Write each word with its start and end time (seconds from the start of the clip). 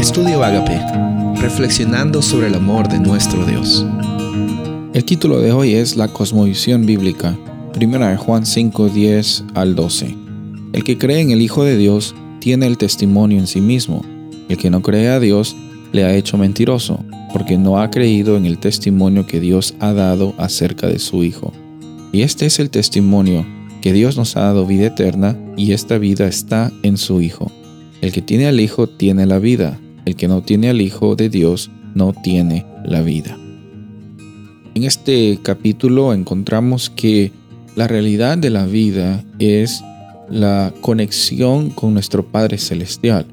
Estudio 0.00 0.42
Agape, 0.42 0.80
reflexionando 1.42 2.22
sobre 2.22 2.46
el 2.46 2.54
amor 2.54 2.88
de 2.88 2.98
nuestro 2.98 3.44
Dios. 3.44 3.84
El 4.94 5.04
título 5.04 5.42
de 5.42 5.52
hoy 5.52 5.74
es 5.74 5.94
La 5.94 6.08
cosmovisión 6.08 6.86
bíblica, 6.86 7.36
primera 7.74 8.08
de 8.08 8.16
Juan 8.16 8.46
5, 8.46 8.88
10 8.88 9.44
al 9.52 9.74
12. 9.74 10.16
El 10.72 10.84
que 10.84 10.96
cree 10.96 11.20
en 11.20 11.32
el 11.32 11.42
Hijo 11.42 11.64
de 11.64 11.76
Dios 11.76 12.14
tiene 12.38 12.66
el 12.66 12.78
testimonio 12.78 13.38
en 13.38 13.46
sí 13.46 13.60
mismo. 13.60 14.02
El 14.48 14.56
que 14.56 14.70
no 14.70 14.80
cree 14.80 15.10
a 15.10 15.20
Dios 15.20 15.54
le 15.92 16.04
ha 16.04 16.14
hecho 16.14 16.38
mentiroso, 16.38 17.04
porque 17.34 17.58
no 17.58 17.78
ha 17.78 17.90
creído 17.90 18.38
en 18.38 18.46
el 18.46 18.56
testimonio 18.56 19.26
que 19.26 19.38
Dios 19.38 19.74
ha 19.80 19.92
dado 19.92 20.32
acerca 20.38 20.86
de 20.86 20.98
su 20.98 21.24
Hijo. 21.24 21.52
Y 22.10 22.22
este 22.22 22.46
es 22.46 22.58
el 22.58 22.70
testimonio, 22.70 23.44
que 23.82 23.92
Dios 23.92 24.16
nos 24.16 24.34
ha 24.38 24.44
dado 24.44 24.64
vida 24.64 24.86
eterna, 24.86 25.36
y 25.58 25.72
esta 25.72 25.98
vida 25.98 26.26
está 26.26 26.72
en 26.82 26.96
su 26.96 27.20
Hijo. 27.20 27.52
El 28.00 28.12
que 28.12 28.22
tiene 28.22 28.46
al 28.46 28.60
Hijo 28.60 28.86
tiene 28.86 29.26
la 29.26 29.38
vida, 29.38 29.78
el 30.10 30.16
que 30.16 30.28
no 30.28 30.42
tiene 30.42 30.68
al 30.68 30.80
Hijo 30.80 31.16
de 31.16 31.28
Dios 31.28 31.70
no 31.94 32.12
tiene 32.12 32.66
la 32.84 33.02
vida. 33.02 33.38
En 34.74 34.84
este 34.84 35.38
capítulo 35.42 36.12
encontramos 36.12 36.90
que 36.90 37.32
la 37.76 37.86
realidad 37.86 38.38
de 38.38 38.50
la 38.50 38.66
vida 38.66 39.24
es 39.38 39.82
la 40.28 40.72
conexión 40.80 41.70
con 41.70 41.94
nuestro 41.94 42.26
Padre 42.26 42.58
Celestial. 42.58 43.26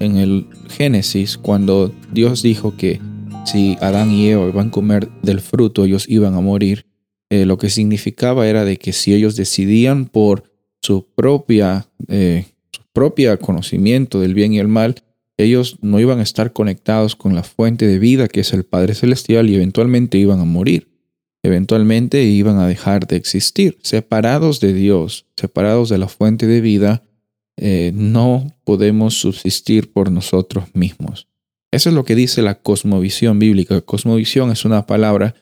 En 0.00 0.16
el 0.16 0.46
Génesis, 0.68 1.36
cuando 1.38 1.92
Dios 2.12 2.42
dijo 2.42 2.76
que 2.76 3.00
si 3.44 3.76
Adán 3.80 4.10
y 4.10 4.28
Eva 4.28 4.48
iban 4.48 4.68
a 4.68 4.70
comer 4.70 5.08
del 5.22 5.40
fruto, 5.40 5.84
ellos 5.84 6.04
iban 6.08 6.34
a 6.34 6.40
morir, 6.40 6.86
eh, 7.30 7.44
lo 7.44 7.58
que 7.58 7.70
significaba 7.70 8.46
era 8.46 8.64
de 8.64 8.76
que 8.76 8.92
si 8.92 9.14
ellos 9.14 9.36
decidían 9.36 10.06
por 10.06 10.44
su 10.80 11.06
propia 11.14 11.88
eh, 12.08 12.46
propio 12.92 13.38
conocimiento 13.38 14.20
del 14.20 14.34
bien 14.34 14.52
y 14.52 14.58
el 14.58 14.68
mal, 14.68 14.96
ellos 15.38 15.78
no 15.80 16.00
iban 16.00 16.18
a 16.18 16.24
estar 16.24 16.52
conectados 16.52 17.14
con 17.16 17.34
la 17.34 17.44
fuente 17.44 17.86
de 17.86 17.98
vida 17.98 18.28
que 18.28 18.40
es 18.40 18.52
el 18.52 18.64
Padre 18.64 18.94
Celestial 18.94 19.48
y 19.48 19.54
eventualmente 19.54 20.18
iban 20.18 20.40
a 20.40 20.44
morir. 20.44 20.88
Eventualmente 21.44 22.24
iban 22.24 22.58
a 22.58 22.66
dejar 22.66 23.06
de 23.06 23.16
existir. 23.16 23.78
Separados 23.82 24.58
de 24.58 24.72
Dios, 24.72 25.26
separados 25.36 25.88
de 25.88 25.98
la 25.98 26.08
fuente 26.08 26.48
de 26.48 26.60
vida, 26.60 27.04
eh, 27.56 27.92
no 27.94 28.52
podemos 28.64 29.20
subsistir 29.20 29.92
por 29.92 30.10
nosotros 30.10 30.64
mismos. 30.74 31.28
Eso 31.70 31.90
es 31.90 31.94
lo 31.94 32.04
que 32.04 32.16
dice 32.16 32.42
la 32.42 32.60
cosmovisión 32.60 33.38
bíblica. 33.38 33.80
Cosmovisión 33.80 34.50
es 34.50 34.64
una 34.64 34.86
palabra 34.86 35.36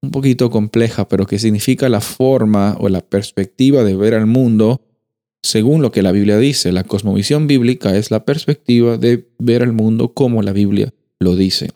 un 0.00 0.10
poquito 0.10 0.50
compleja, 0.50 1.08
pero 1.08 1.26
que 1.26 1.38
significa 1.38 1.88
la 1.88 2.00
forma 2.00 2.76
o 2.80 2.88
la 2.88 3.02
perspectiva 3.02 3.84
de 3.84 3.96
ver 3.96 4.14
al 4.14 4.26
mundo 4.26 4.80
según 5.42 5.82
lo 5.82 5.90
que 5.90 6.02
la 6.02 6.12
Biblia 6.12 6.38
dice, 6.38 6.72
la 6.72 6.84
cosmovisión 6.84 7.46
bíblica 7.46 7.96
es 7.96 8.10
la 8.10 8.24
perspectiva 8.24 8.96
de 8.96 9.28
ver 9.38 9.62
al 9.62 9.72
mundo 9.72 10.14
como 10.14 10.42
la 10.42 10.52
Biblia 10.52 10.94
lo 11.18 11.36
dice. 11.36 11.70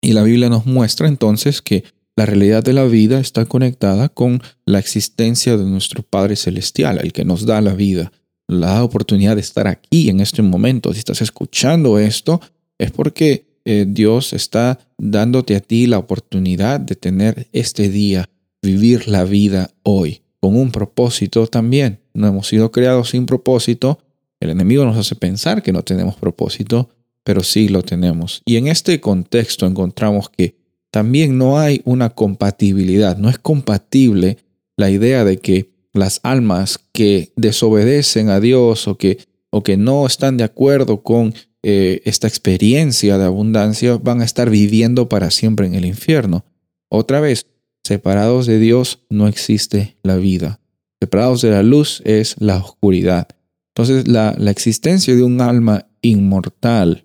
Y 0.00 0.12
la 0.12 0.22
Biblia 0.22 0.48
nos 0.48 0.66
muestra 0.66 1.08
entonces 1.08 1.62
que 1.62 1.84
la 2.16 2.26
realidad 2.26 2.62
de 2.64 2.72
la 2.72 2.84
vida 2.84 3.20
está 3.20 3.46
conectada 3.46 4.08
con 4.08 4.42
la 4.66 4.78
existencia 4.78 5.56
de 5.56 5.64
nuestro 5.64 6.02
Padre 6.02 6.36
Celestial, 6.36 6.98
el 7.02 7.12
que 7.12 7.24
nos 7.24 7.46
da 7.46 7.60
la 7.60 7.74
vida, 7.74 8.12
la 8.48 8.82
oportunidad 8.82 9.36
de 9.36 9.40
estar 9.40 9.68
aquí 9.68 10.10
en 10.10 10.20
este 10.20 10.42
momento. 10.42 10.92
Si 10.92 10.98
estás 10.98 11.22
escuchando 11.22 11.98
esto, 11.98 12.40
es 12.76 12.90
porque 12.90 13.46
eh, 13.64 13.86
Dios 13.88 14.32
está 14.32 14.78
dándote 14.96 15.54
a 15.54 15.60
ti 15.60 15.86
la 15.86 15.98
oportunidad 15.98 16.80
de 16.80 16.96
tener 16.96 17.48
este 17.52 17.88
día, 17.88 18.28
vivir 18.62 19.08
la 19.08 19.24
vida 19.24 19.70
hoy, 19.82 20.22
con 20.40 20.56
un 20.56 20.70
propósito 20.70 21.46
también 21.46 22.00
no 22.14 22.26
hemos 22.26 22.48
sido 22.48 22.70
creados 22.70 23.10
sin 23.10 23.26
propósito. 23.26 23.98
El 24.40 24.50
enemigo 24.50 24.84
nos 24.84 24.96
hace 24.96 25.14
pensar 25.14 25.62
que 25.62 25.72
no 25.72 25.82
tenemos 25.82 26.16
propósito, 26.16 26.90
pero 27.24 27.42
sí 27.42 27.68
lo 27.68 27.82
tenemos. 27.82 28.42
Y 28.44 28.56
en 28.56 28.68
este 28.68 29.00
contexto 29.00 29.66
encontramos 29.66 30.28
que 30.30 30.56
también 30.90 31.38
no 31.38 31.58
hay 31.58 31.82
una 31.84 32.10
compatibilidad, 32.10 33.16
no 33.16 33.28
es 33.28 33.38
compatible 33.38 34.38
la 34.76 34.90
idea 34.90 35.24
de 35.24 35.38
que 35.38 35.70
las 35.92 36.20
almas 36.22 36.78
que 36.92 37.32
desobedecen 37.36 38.28
a 38.28 38.40
Dios 38.40 38.88
o 38.88 38.96
que, 38.96 39.18
o 39.50 39.62
que 39.62 39.76
no 39.76 40.06
están 40.06 40.36
de 40.36 40.44
acuerdo 40.44 41.02
con 41.02 41.34
eh, 41.62 42.00
esta 42.04 42.28
experiencia 42.28 43.18
de 43.18 43.24
abundancia 43.24 43.96
van 43.96 44.20
a 44.20 44.24
estar 44.24 44.48
viviendo 44.48 45.08
para 45.08 45.30
siempre 45.30 45.66
en 45.66 45.74
el 45.74 45.84
infierno. 45.84 46.44
Otra 46.88 47.20
vez, 47.20 47.46
separados 47.88 48.46
de 48.46 48.60
Dios 48.60 49.00
no 49.10 49.26
existe 49.26 49.96
la 50.02 50.16
vida 50.16 50.60
separados 51.00 51.42
de 51.42 51.50
la 51.50 51.62
luz 51.62 52.02
es 52.04 52.36
la 52.38 52.56
oscuridad. 52.56 53.28
Entonces 53.74 54.08
la, 54.08 54.34
la 54.38 54.50
existencia 54.50 55.14
de 55.14 55.22
un 55.22 55.40
alma 55.40 55.86
inmortal, 56.02 57.04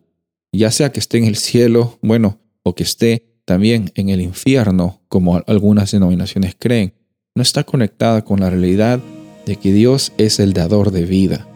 ya 0.51 0.71
sea 0.71 0.91
que 0.91 0.99
esté 0.99 1.17
en 1.19 1.25
el 1.25 1.35
cielo, 1.35 1.99
bueno, 2.01 2.39
o 2.63 2.75
que 2.75 2.83
esté 2.83 3.25
también 3.45 3.91
en 3.95 4.09
el 4.09 4.21
infierno, 4.21 5.01
como 5.07 5.41
algunas 5.47 5.91
denominaciones 5.91 6.55
creen, 6.57 6.93
no 7.35 7.43
está 7.43 7.63
conectada 7.63 8.23
con 8.23 8.39
la 8.39 8.49
realidad 8.49 8.99
de 9.45 9.57
que 9.57 9.73
Dios 9.73 10.13
es 10.17 10.39
el 10.39 10.53
dador 10.53 10.91
de 10.91 11.05
vida. 11.05 11.47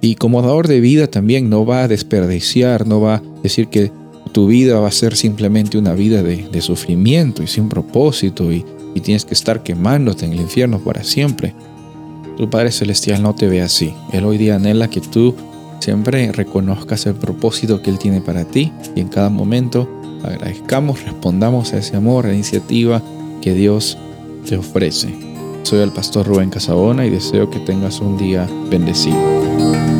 Y 0.00 0.16
como 0.16 0.42
dador 0.42 0.68
de 0.68 0.80
vida 0.80 1.06
también 1.06 1.50
no 1.50 1.66
va 1.66 1.82
a 1.82 1.88
desperdiciar, 1.88 2.86
no 2.86 3.00
va 3.00 3.16
a 3.16 3.22
decir 3.42 3.68
que 3.68 3.90
tu 4.34 4.48
vida 4.48 4.80
va 4.80 4.88
a 4.88 4.92
ser 4.92 5.14
simplemente 5.14 5.78
una 5.78 5.94
vida 5.94 6.20
de, 6.24 6.60
sufrimiento 6.60 7.44
y 7.44 7.46
sin 7.46 7.68
propósito 7.68 8.52
y, 8.52 8.64
y 8.92 9.00
tienes 9.00 9.24
que 9.24 9.32
estar 9.32 9.62
quemándote 9.62 10.26
en 10.26 10.32
el 10.32 10.40
infierno 10.40 10.80
para 10.80 11.04
siempre. 11.04 11.54
Tu 12.36 12.50
Padre 12.50 12.72
Celestial 12.72 13.22
no 13.22 13.36
te 13.36 13.46
ve 13.46 13.62
así. 13.62 13.94
Él 14.12 14.24
hoy 14.24 14.36
día 14.36 14.56
anhela 14.56 14.90
que 14.90 15.00
tú 15.00 15.36
siempre 15.78 16.32
reconozcas 16.32 17.06
el 17.06 17.14
propósito 17.14 17.80
que 17.80 17.90
Él 17.90 18.00
tiene 18.00 18.20
para 18.20 18.44
ti 18.44 18.72
y 18.96 19.00
en 19.00 19.08
cada 19.08 19.30
momento 19.30 19.88
agradezcamos, 20.24 21.04
respondamos 21.04 21.72
a 21.72 21.78
ese 21.78 21.94
amor, 21.96 22.24
a 22.24 22.30
la 22.30 22.34
iniciativa 22.34 23.00
que 23.40 23.54
Dios 23.54 23.96
te 24.48 24.56
ofrece. 24.56 25.14
Soy 25.62 25.78
el 25.78 25.92
pastor 25.92 26.26
Rubén 26.26 26.50
Casabona 26.50 27.06
y 27.06 27.10
deseo 27.10 27.50
que 27.50 27.60
tengas 27.60 28.00
un 28.00 28.18
día 28.18 28.48
bendecido. 28.68 29.93